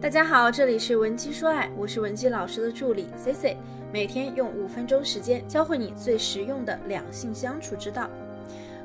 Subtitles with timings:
[0.00, 3.58] 大家好，这里是文姬说爱，我是文姬老师的助理 C C，
[3.92, 8.08] 每天用五分钟时间教会你最实用的两性相处之道。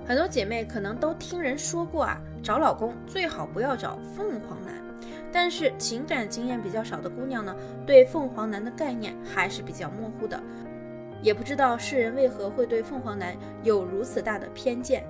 [0.05, 4.73] 很多姐妹可能都听人说过啊，找老公最好不要找凤凰男。
[5.31, 7.55] 但是情感经验比较少的姑娘呢，
[7.85, 10.37] 对凤凰男的概念还是比较模糊的，
[11.21, 15.05] 也不知道世人为何会对凤凰男有如此大的偏见。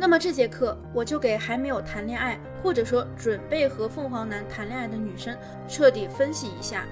[0.00, 5.36] 那么这节课我就给还没有谈恋爱，或者说准备和凤凰男谈恋爱的女生，
[5.68, 6.86] 彻底分析一下，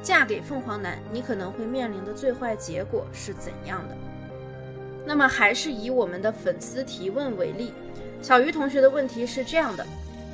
[0.00, 3.96] 嫁给凤凰男你可能会面临的最坏结果是怎样的。
[5.04, 7.74] 那么还是以我们的粉丝提问为例，
[8.22, 9.84] 小鱼同学的问题是这样的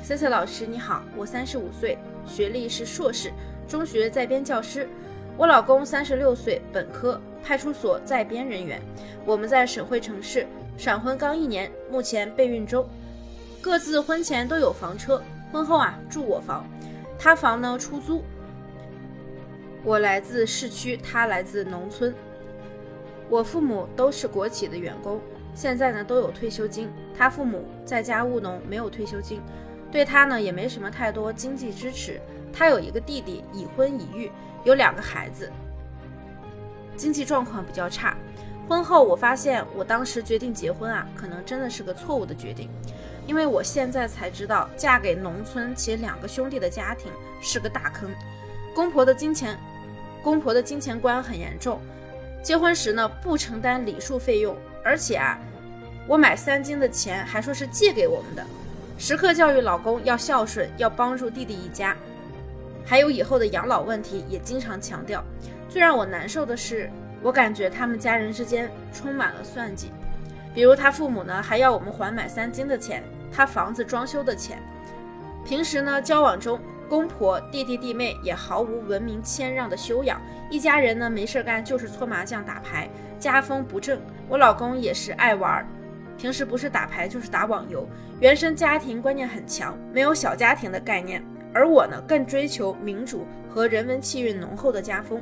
[0.03, 3.31] ：C C 老师你好，我三十五岁，学历是硕士，
[3.67, 4.87] 中学在编教师，
[5.35, 8.79] 我老公三十六岁，本科，派出所在编人员，
[9.25, 10.45] 我们在省会城市。
[10.79, 12.87] 闪婚刚一年，目前备孕中，
[13.59, 15.21] 各自婚前都有房车，
[15.51, 16.65] 婚后啊住我房，
[17.19, 18.23] 他房呢出租。
[19.83, 22.15] 我来自市区，他来自农村。
[23.27, 25.19] 我父母都是国企的员工，
[25.53, 26.89] 现在呢都有退休金。
[27.13, 29.41] 他父母在家务农，没有退休金，
[29.91, 32.21] 对他呢也没什么太多经济支持。
[32.53, 34.31] 他有一个弟弟，已婚已育，
[34.63, 35.51] 有两个孩子，
[36.95, 38.15] 经济状况比较差。
[38.69, 42.69] 婚后，我发现我当时决定结婚啊，可能真的是个错误的决定，
[43.25, 48.07] 因为我现在才知道，嫁给农村且两个兄弟的家庭是个大坑。
[48.75, 49.57] 公婆的金钱，
[50.21, 51.81] 公婆的金钱观很严重。
[52.43, 55.39] 结婚时呢，不承担礼数费用，而且啊，
[56.07, 58.45] 我买三金的钱还说是借给我们的，
[58.99, 61.97] 时刻教育老公要孝顺，要帮助弟弟一家，
[62.85, 65.23] 还有以后的养老问题也经常强调。
[65.67, 66.87] 最让我难受的是。
[67.21, 69.91] 我感觉他们家人之间充满了算计，
[70.53, 74.59] 比如他父母呢还要我们还买三金的钱，他房子装修的钱。
[75.45, 83.99] 平时呢交往中，公婆、弟弟、弟妹也毫无文明谦让的修养，一家人呢没事干就是搓麻将、打牌，家风不正。
[84.27, 85.67] 我老公也是爱玩，
[86.17, 87.87] 平时不是打牌就是打网游，
[88.19, 91.23] 原生家庭观念很强，没有小家庭的概念。
[91.51, 95.19] 而我呢更追求民主和人文气韵浓厚的家风。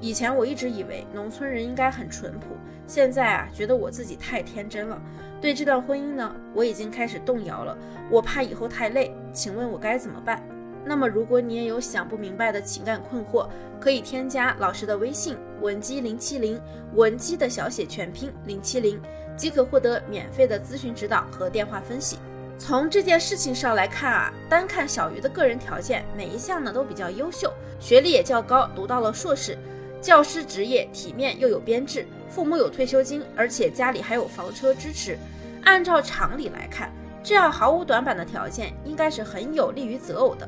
[0.00, 2.56] 以前我一直以为农村人应该很淳朴，
[2.86, 5.00] 现在啊，觉得我自己太天真了。
[5.40, 7.76] 对这段婚姻呢，我已经开始动摇了。
[8.10, 10.42] 我怕以后太累，请问我该怎么办？
[10.86, 13.48] 那么，如果你也有想不明白的情感困惑，
[13.80, 16.60] 可以添加老师的微信文姬零七零，
[16.94, 19.00] 文姬的小写全拼零七零，
[19.34, 22.18] 即可获得免费的咨询指导和电话分析。
[22.58, 29.56] 从这件事情上来看啊，单看小鱼的个人条件，每一项呢都比较优秀，学历也较高，读到了硕士。
[30.04, 35.16] 教师职业体面又有编制，父母有退休金，而且家里还有房车支持。
[35.64, 36.92] 按照常理来看，
[37.22, 40.46] 这样毫无短板的条件应该是很有利于择偶的。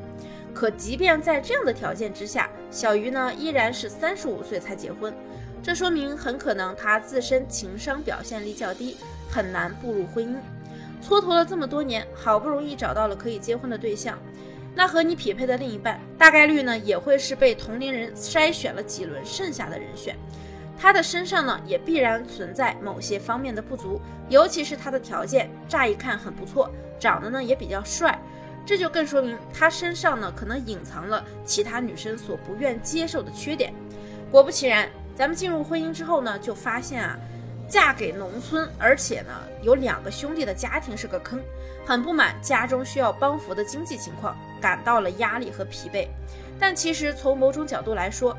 [0.53, 5.15] 可即便在这样的条件之下，小鱼呢依然是三十五岁才结婚，
[5.63, 8.99] 这说明很可能他自身情商表现力较低，
[9.31, 10.37] 很难步入婚姻。
[11.03, 14.19] 蹉跎了这么多年，好不容易找到了可以结婚的对象。
[14.79, 20.15] 那和你匹配的另一半，大概率呢也会是被同龄人筛选了几轮剩下的人选，
[20.79, 23.99] 他的身上呢也必然存在某些方面的不足，
[24.29, 26.71] 尤其是他的条件乍一看很不错，
[27.01, 28.21] 长得呢也比较帅，
[28.67, 33.73] 这就更说明他身上呢可能隐藏了其他女生所不愿接受的缺点。
[34.31, 37.19] 果不其然，咱们进入婚姻之后呢，就发现啊。
[37.69, 41.43] 嫁给农村，而且呢有两个兄弟的家庭是个坑，
[41.85, 46.07] 很不满家中需要帮扶的经济情况，感到了压力和疲惫。
[46.59, 48.37] 但其实从某种角度来说，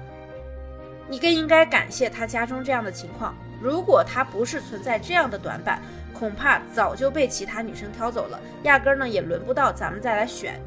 [1.07, 3.35] 你更应该感谢他家中这样的情况。
[3.61, 5.81] 如果他不是存在这样的短板，
[6.13, 10.59] 恐怕早就被其他女生挑走了，压根儿呢也轮不到咱们再来选。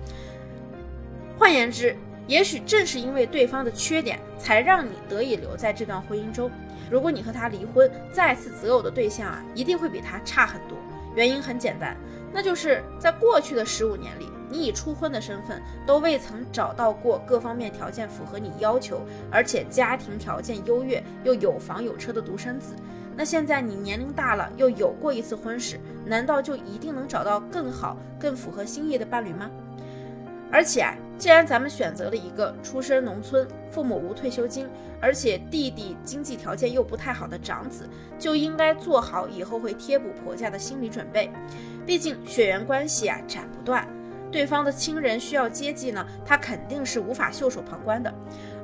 [1.39, 1.97] 换言之，
[2.27, 6.51] 也许正是因为对方的缺点，才让你得以留在这段婚姻中。
[6.91, 10.77] 如果你和他离婚，再次择偶的对象啊，一定会比他差很多。
[11.15, 11.97] 原因很简单，
[12.33, 22.75] 那就是在过去的十五年里，你以初婚的身份都未曾找到过各方面条件符合你要求，而且家庭条件优越又有房有车的独生子。
[23.17, 29.51] 那现在你年龄大了，又有过一次婚史，难道就一定能找到更好、更符合心意的伴侣吗？
[30.53, 34.67] 而且啊，既然咱们选择了一个出身农村、父母无退休金，
[35.01, 37.89] 而且弟弟经济条件又不太好的长子，
[38.19, 41.31] 就应该做好以后会贴补婆家的心理准备。
[41.87, 43.87] 毕竟血缘关系啊斩不断，
[44.31, 48.13] 对方的亲人需要接济呢，他肯定是无法袖手旁观的。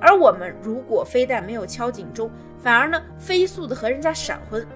[0.00, 2.30] 而我们如果非但没有敲警钟，
[2.62, 4.66] 反而呢飞速的和人家闪婚，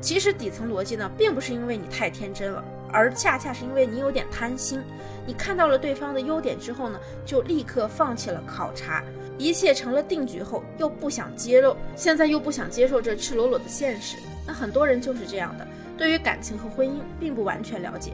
[0.00, 2.64] 其实底层逻辑呢，并不是因为你太天真了。
[2.94, 4.82] 而恰恰是因为你有点贪心，
[5.26, 9.02] 你看到了对方的优点之后呢，就立刻放弃了考察，
[9.38, 14.18] 一切成了定局后又不想揭露，现在又不想接受这赤裸裸的现实。
[14.46, 15.66] 那很多人就是这样的，
[15.96, 18.12] 对于感情和婚姻并不完全了解，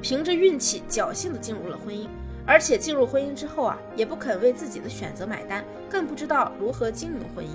[0.00, 2.06] 凭着运气侥幸的进入了婚姻，
[2.46, 7.48] 而且进入婚姻之后啊，也不肯为自己的选择买单，更不知道如何经营婚姻。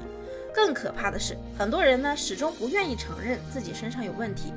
[0.53, 4.53] 更可怕的是，很多人呢始终不愿意承认自己身上有问题。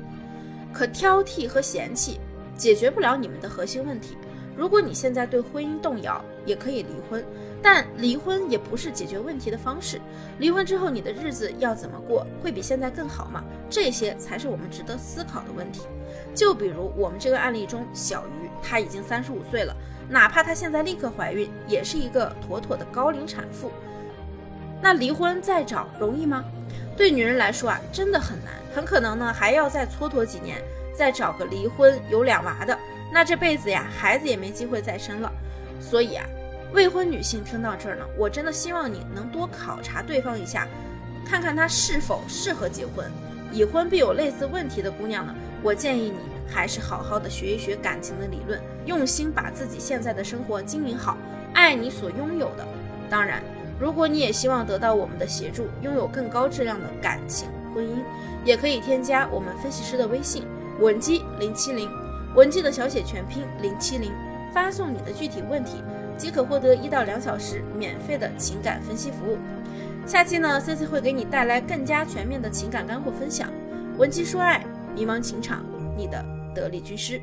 [0.73, 2.19] 可挑剔和嫌弃
[2.55, 4.15] 解决不了你们的核心问题。
[4.57, 7.23] 如果你现在对婚姻动摇，也可以离婚，
[7.61, 10.01] 但离婚也不是解决问题的方式。
[10.39, 12.25] 离婚之后，你的日子要怎么过？
[12.41, 13.43] 会比现在更好吗？
[13.69, 15.81] 这些才是我们值得思考的问题。
[16.33, 19.75] 就比如我们这个案例中，小鱼她已经三十五岁了，
[20.09, 23.71] 哪怕她现在立刻怀孕，也是一个妥妥的高龄产妇。
[24.81, 26.43] 那离婚再找容易吗？
[26.95, 30.59] 对女人来说啊，真的很难，很可能呢还要再蹉跎几年，
[30.95, 32.77] 再找个离婚有两娃的，
[33.11, 35.31] 那这辈子呀孩子也没机会再生了。
[35.79, 36.25] 所以啊，
[36.73, 40.67] 未婚女性听到这儿呢，我真的希望你能多考察对方一下，
[41.25, 43.09] 看看他是否适合结婚。
[43.51, 45.33] 已婚必有类似问题的姑娘呢，
[45.63, 46.17] 我建议你
[46.47, 51.17] 还是好好的学一学感情的理论，用心把自己现在的生活经营好，
[51.53, 52.67] 爱你所拥有的。
[53.09, 53.41] 当然。
[53.79, 57.99] 如果你也希望得到我们的协助，拥有更高质量的感情婚姻，
[58.43, 60.47] 也可以添加我们分析师的微信
[60.79, 61.87] 文姬零七零，
[62.35, 64.11] 文姬的小写全拼零七零，
[64.53, 65.81] 发送你的具体问题，
[66.17, 69.37] 即可获得一到两小时免费的情感分析服务。
[70.05, 73.51] 下期呢，C C 会给你带来更加全面的情感干货分享，
[73.97, 74.63] 文姬说爱，
[74.95, 75.63] 迷茫情场，
[75.97, 77.19] 你的得力军师。